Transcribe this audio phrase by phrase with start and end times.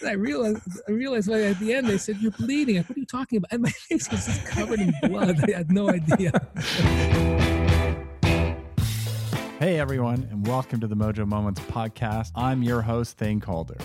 [0.00, 3.00] And I realized, I realized at the end they said, "You're bleeding." Like, what are
[3.00, 3.52] you talking about?
[3.52, 5.38] And my face was just covered in blood.
[5.46, 6.32] I had no idea.
[9.58, 12.30] Hey everyone, and welcome to the Mojo Moments podcast.
[12.34, 13.76] I'm your host, Thane Calder.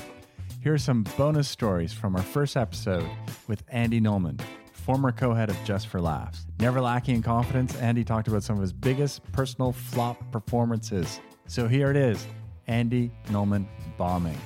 [0.63, 3.09] Here are some bonus stories from our first episode
[3.49, 4.39] with Andy Nulman,
[4.71, 6.47] former co-head of Just for Laughs.
[6.61, 11.19] Never lacking in confidence, Andy talked about some of his biggest personal flop performances.
[11.47, 12.25] So here it is,
[12.67, 14.37] Andy Nulman bombing.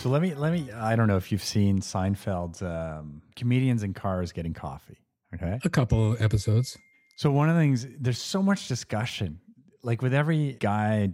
[0.00, 0.70] So let me let me.
[0.72, 4.98] I don't know if you've seen Seinfeld's um, comedians in cars getting coffee.
[5.34, 6.76] Okay, A couple episodes.
[7.16, 9.40] so one of the things there's so much discussion,
[9.82, 11.10] like with every guy,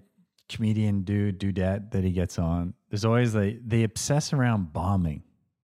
[0.48, 2.74] comedian, dude, dudette that he gets on.
[2.88, 5.24] There's always like they obsess around bombing.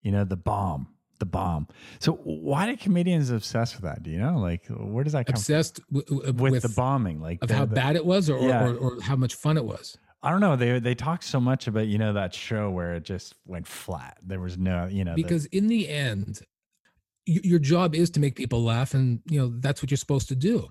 [0.03, 0.89] You know, the bomb,
[1.19, 1.67] the bomb.
[2.01, 4.03] So why do comedians obsess with that?
[4.03, 4.39] Do you know?
[4.39, 6.37] Like, where does that come Obsessed w- w- from?
[6.37, 8.67] With, the bombing, like of how the- bad it was, or, Yeah.
[8.67, 9.97] or, or, or how much fun it was.
[10.23, 10.57] I don't know.
[10.57, 14.19] They they talk so much about you know that show where it just went flat.
[14.23, 16.41] There was no you know the- because in the end
[17.27, 20.29] y- your job is to make people laugh and you know that's what you're supposed
[20.29, 20.69] to do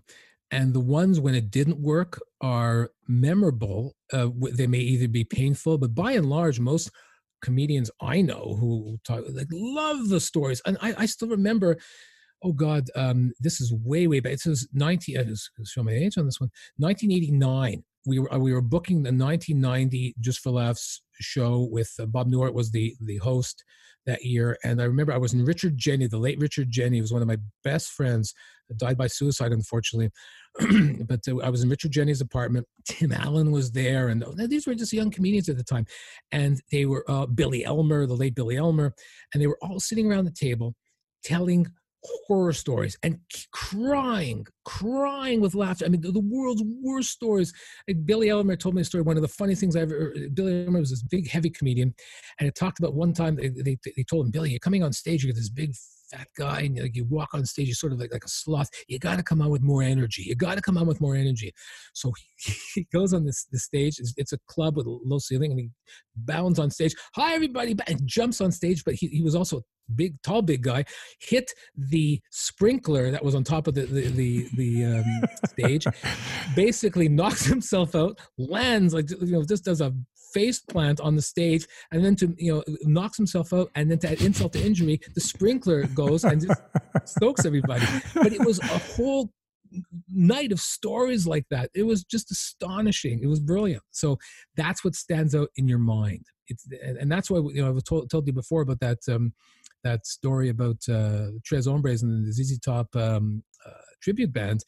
[0.52, 5.78] and the ones when it didn't work are memorable uh, they may either be painful
[5.78, 6.90] but by and large most
[7.42, 11.78] comedians i know who talk like love the stories and i, I still remember
[12.44, 15.92] oh god um, this is way way back it says 90 i just show my
[15.92, 20.52] age on this one 1989 we were uh, we were booking the 1990 just for
[20.52, 23.64] laughs show with uh, bob newhart was the the host
[24.08, 24.58] that year.
[24.64, 27.28] And I remember I was in Richard Jeni, the late Richard Jeni, was one of
[27.28, 28.34] my best friends,
[28.78, 30.10] died by suicide, unfortunately.
[31.06, 32.66] but uh, I was in Richard Jeni's apartment.
[32.88, 35.86] Tim Allen was there, and uh, these were just young comedians at the time.
[36.32, 38.96] And they were uh, Billy Elmer, the late Billy Elmer,
[39.34, 40.74] and they were all sitting around the table
[41.24, 41.68] telling
[42.04, 43.20] horror stories and
[43.52, 45.86] crying, crying with laughter.
[45.86, 47.54] I mean, the, the world's worst stories.
[48.06, 49.02] Billy Elmer told me a story.
[49.02, 50.14] One of the funniest things I ever.
[50.34, 51.94] Billy Elmer was this big, heavy comedian,
[52.40, 54.94] and it talked about one time they, they, they told him, Billy, you're coming on
[54.94, 55.74] stage, you're this big
[56.12, 58.70] fat guy, and like, you walk on stage, you're sort of like, like a sloth.
[58.88, 60.24] You got to come on with more energy.
[60.24, 61.54] You got to come on with more energy.
[61.94, 64.00] So he, he goes on this, this stage.
[64.00, 65.70] It's, it's a club with a low ceiling, and he
[66.16, 66.96] bounds on stage.
[67.16, 67.76] Hi, everybody!
[67.88, 69.62] And jumps on stage, but he, he was also a
[69.96, 70.86] big, tall, big guy.
[71.20, 75.86] Hit the sprinkler that was on top of the the the, the um, stage.
[76.56, 79.94] Basically, knocks himself out, lands like you know, just does a
[80.34, 84.00] face plant on the stage, and then to you know, knocks himself out, and then
[84.00, 86.62] to add insult to injury, the sprinkler goes and just
[87.06, 87.86] stokes everybody.
[88.14, 89.32] But it was a whole
[90.10, 91.70] night of stories like that.
[91.74, 93.20] It was just astonishing.
[93.22, 93.84] It was brilliant.
[93.92, 94.18] So
[94.56, 96.26] that's what stands out in your mind.
[96.48, 99.34] It's and, and that's why you know I've told, told you before about that um,
[99.84, 103.72] that story about uh, Tres Hombres and the ZZ Top um, uh,
[104.02, 104.64] tribute band.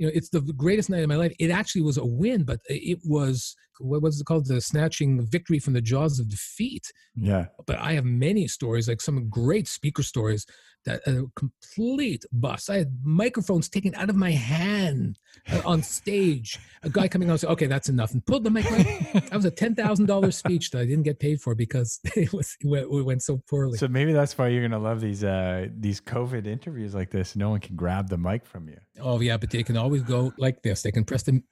[0.00, 1.34] You know, it's the greatest night of my life.
[1.38, 4.46] It actually was a win, but it was what was it called?
[4.46, 7.46] The snatching victory from the jaws of defeat yeah.
[7.66, 10.46] but I have many stories, like some great speaker stories
[10.86, 12.70] that are complete bust.
[12.70, 15.18] I had microphones taken out of my hand
[15.52, 16.58] uh, on stage.
[16.82, 18.64] A guy coming out and said, "Okay, that's enough," and pulled the mic.
[18.64, 22.32] That was a ten thousand dollars speech that I didn't get paid for because it
[22.32, 23.76] was it went, so poorly.
[23.76, 27.36] So maybe that's why you're gonna love these uh these COVID interviews like this.
[27.36, 28.78] No one can grab the mic from you.
[29.00, 30.82] oh yeah, but they can always go like this.
[30.82, 31.42] They can press the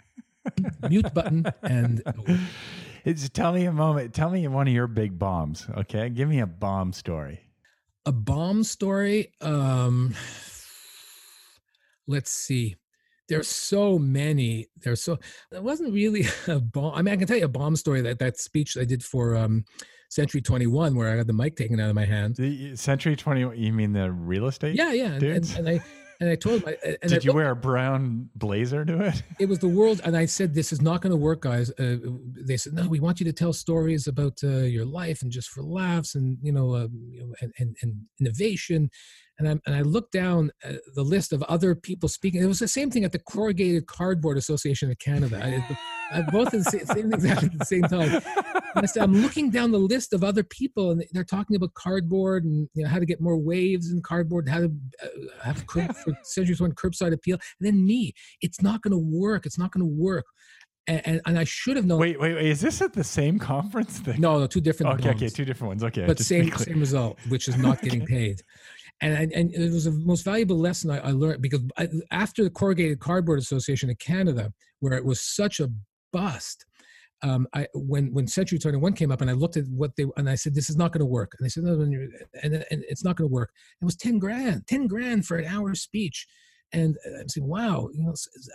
[0.89, 2.03] mute button and
[3.05, 4.13] It's tell me a moment.
[4.15, 5.67] Tell me one of your big bombs.
[5.79, 7.41] Okay, give me a bomb story.
[8.07, 10.15] a bomb story um
[12.07, 12.75] let's see
[13.29, 15.19] there's so many there's so
[15.53, 18.19] it wasn't really a bomb i mean i can tell you a bomb story that
[18.19, 19.63] that speech i did for um
[20.09, 23.59] century 21 where i got the mic taken out of my hand The Century 21,
[23.59, 24.75] You mean the real estate?
[24.75, 25.81] yeah yeah and, and, and i
[26.21, 29.23] and i told my and I Did you wear a brown blazer to it?
[29.39, 31.97] it was the world and i said this is not going to work guys uh,
[32.47, 35.49] they said no we want you to tell stories about uh, your life and just
[35.49, 38.91] for laughs and you know, um, you know and, and, and innovation
[39.39, 42.43] and I, and I looked down uh, the list of other people speaking.
[42.43, 45.41] It was the same thing at the Corrugated Cardboard Association of Canada.
[45.41, 48.21] I, I both at the same, same things happened at the same time.
[48.87, 52.69] Said, I'm looking down the list of other people, and they're talking about cardboard and
[52.75, 54.73] you know, how to get more waves in cardboard, how to
[55.03, 55.09] uh,
[55.43, 58.13] have curb, for Century One curbside appeal, and then me.
[58.41, 59.47] It's not going to work.
[59.47, 60.27] It's not going to work.
[60.87, 61.99] And, and, and I should have known.
[61.99, 62.47] Wait, wait, wait.
[62.47, 63.99] Is this at the same conference?
[64.01, 64.21] Thing?
[64.21, 65.01] No, no, two different.
[65.01, 65.85] Okay, okay, two different ones.
[65.85, 68.41] Okay, but just to be same same result, which is not getting paid.
[69.01, 72.43] And, and and it was the most valuable lesson I, I learned because I, after
[72.43, 75.71] the Corrugated Cardboard Association of Canada, where it was such a
[76.13, 76.65] bust,
[77.23, 80.29] um, I when when Century 21 came up and I looked at what they and
[80.31, 81.95] I said this is not going to work and they said no, and,
[82.43, 83.53] and it's not going to work.
[83.81, 86.27] It was 10 grand, 10 grand for an hour speech,
[86.73, 88.15] and I'm saying wow, you know,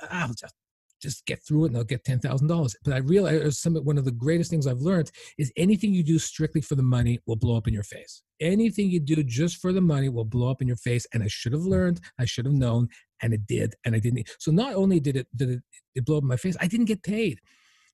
[0.10, 0.56] ah, just
[1.04, 2.76] just get through it and I'll get ten thousand dollars.
[2.84, 6.18] But I realized some one of the greatest things I've learned is anything you do
[6.18, 8.24] strictly for the money will blow up in your face.
[8.40, 11.06] Anything you do just for the money will blow up in your face.
[11.14, 12.88] And I should have learned, I should have known,
[13.22, 14.30] and it did, and I didn't.
[14.40, 15.60] So not only did it did it,
[15.94, 17.40] it blow up in my face, I didn't get paid.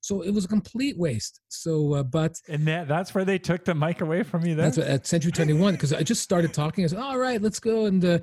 [0.01, 1.41] So it was a complete waste.
[1.49, 4.55] So, uh, but and that, that's where they took the mic away from you.
[4.55, 6.83] Then that's what, at Century Twenty One because I just started talking.
[6.83, 8.19] I said, "All right, let's go and uh,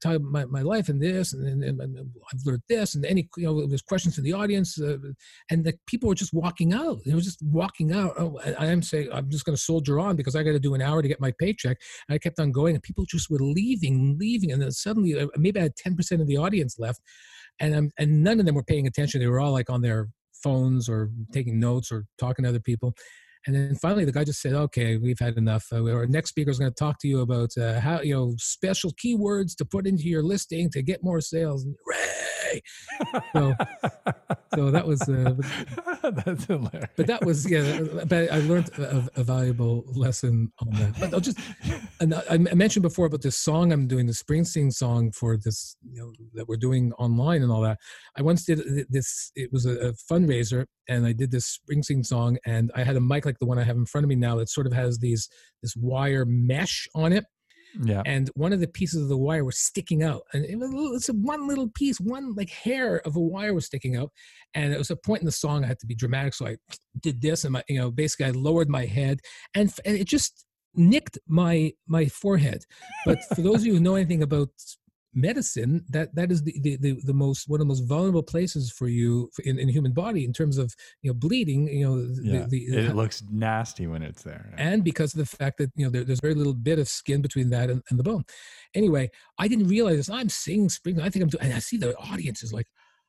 [0.00, 3.28] talk about my, my life and this, and, and, and, I've learned this, and any
[3.36, 4.98] you know, there's questions from the audience, uh,
[5.50, 6.98] and the people were just walking out.
[7.04, 8.14] They were just walking out.
[8.18, 10.74] Oh, I, am saying I'm just going to soldier on because I got to do
[10.74, 11.78] an hour to get my paycheck.
[12.08, 15.26] And I kept on going, and people just were leaving, leaving, and then suddenly uh,
[15.36, 17.00] maybe I had ten percent of the audience left
[17.58, 19.20] and um, and none of them were paying attention.
[19.20, 20.08] They were all like on their
[20.46, 22.94] phones or taking notes or talking to other people.
[23.46, 25.64] And then finally, the guy just said, "Okay, we've had enough.
[25.72, 28.34] Uh, our next speaker is going to talk to you about uh, how you know
[28.38, 31.76] special keywords to put into your listing to get more sales." And,
[33.32, 33.54] so,
[34.54, 35.34] so that was uh,
[36.24, 36.90] that's hilarious.
[36.96, 37.80] But that was yeah.
[38.06, 40.98] But I learned a, a valuable lesson on that.
[40.98, 41.38] But I'll just
[42.00, 46.00] and I mentioned before about this song I'm doing, the Springsteen song for this you
[46.00, 47.78] know that we're doing online and all that.
[48.16, 49.30] I once did this.
[49.34, 53.00] It was a, a fundraiser, and I did this Springsteen song, and I had a
[53.00, 54.98] mic like the one I have in front of me now that sort of has
[54.98, 55.28] these
[55.62, 57.24] this wire mesh on it
[57.82, 58.02] yeah.
[58.06, 60.22] And one of the pieces of the wire was sticking out.
[60.32, 63.66] And it was it's a one little piece, one like hair of a wire was
[63.66, 64.12] sticking out.
[64.54, 66.34] And it was a point in the song I had to be dramatic.
[66.34, 66.56] So I
[67.00, 69.20] did this and my, you know, basically I lowered my head
[69.54, 72.64] and, and it just nicked my my forehead.
[73.04, 74.50] But for those of you who know anything about
[75.16, 78.70] medicine that that is the, the, the, the, most one of the most vulnerable places
[78.70, 82.46] for you in, in human body in terms of you know bleeding you know yeah.
[82.48, 85.84] the, the, it looks nasty when it's there and because of the fact that you
[85.84, 88.24] know there, there's very little bit of skin between that and, and the bone.
[88.74, 90.10] Anyway i didn't realize this.
[90.10, 92.66] I'm singing spring i think i'm doing and i see the audience is like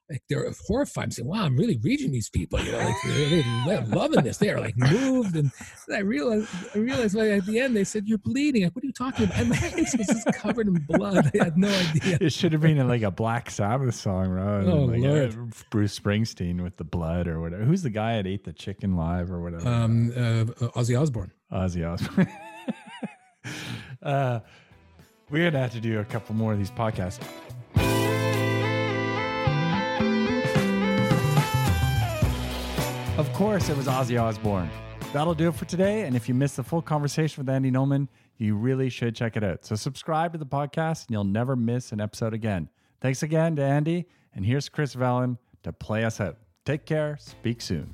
[0.09, 1.05] like they're horrified.
[1.05, 4.37] I'm saying, "Wow, I'm really reaching these people." You know, like they're, they're loving this.
[4.37, 5.51] They're like moved, and
[5.93, 8.87] I realized, I realized like, at the end they said, "You're bleeding." Like, what are
[8.87, 9.37] you talking about?
[9.37, 11.29] And my face was just covered in blood.
[11.33, 12.17] I had no idea.
[12.21, 14.63] It should have been like a Black Sabbath song, right?
[14.65, 17.63] Oh like Lord, Bruce Springsteen with the blood or whatever.
[17.63, 19.67] Who's the guy that ate the chicken live or whatever?
[19.67, 21.31] Um, uh, Ozzy Osbourne.
[21.51, 22.31] Ozzy Osbourne.
[24.03, 24.39] uh,
[25.29, 27.19] we're gonna have to do a couple more of these podcasts.
[33.17, 34.69] Of course, it was Ozzy Osbourne.
[35.11, 36.03] That'll do it for today.
[36.03, 39.43] And if you missed the full conversation with Andy Nulman, you really should check it
[39.43, 39.65] out.
[39.65, 42.69] So subscribe to the podcast and you'll never miss an episode again.
[43.01, 44.05] Thanks again to Andy.
[44.35, 46.37] And here's Chris Vallon to play us out.
[46.65, 47.17] Take care.
[47.19, 47.91] Speak soon.